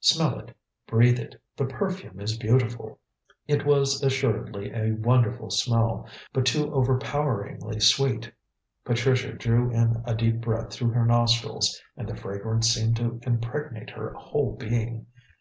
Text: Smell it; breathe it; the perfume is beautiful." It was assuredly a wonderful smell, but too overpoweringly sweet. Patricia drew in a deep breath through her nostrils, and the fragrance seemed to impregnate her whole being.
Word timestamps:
Smell 0.00 0.36
it; 0.40 0.56
breathe 0.88 1.20
it; 1.20 1.40
the 1.56 1.64
perfume 1.64 2.18
is 2.20 2.36
beautiful." 2.36 2.98
It 3.46 3.64
was 3.64 4.02
assuredly 4.02 4.72
a 4.74 4.96
wonderful 4.98 5.48
smell, 5.48 6.08
but 6.32 6.44
too 6.44 6.74
overpoweringly 6.74 7.78
sweet. 7.78 8.32
Patricia 8.84 9.32
drew 9.32 9.70
in 9.70 10.02
a 10.04 10.16
deep 10.16 10.40
breath 10.40 10.72
through 10.72 10.90
her 10.90 11.06
nostrils, 11.06 11.80
and 11.96 12.08
the 12.08 12.16
fragrance 12.16 12.68
seemed 12.68 12.96
to 12.96 13.20
impregnate 13.24 13.90
her 13.90 14.12
whole 14.14 14.56
being. 14.56 15.06